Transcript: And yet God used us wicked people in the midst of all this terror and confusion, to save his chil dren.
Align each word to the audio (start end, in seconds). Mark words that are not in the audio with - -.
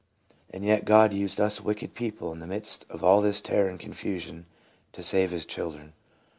And 0.49 0.65
yet 0.65 0.83
God 0.85 1.13
used 1.13 1.39
us 1.39 1.61
wicked 1.61 1.93
people 1.93 2.31
in 2.31 2.39
the 2.39 2.47
midst 2.47 2.87
of 2.89 3.03
all 3.03 3.21
this 3.21 3.39
terror 3.39 3.69
and 3.69 3.79
confusion, 3.79 4.47
to 4.93 5.03
save 5.03 5.29
his 5.29 5.45
chil 5.45 5.73
dren. 5.73 5.93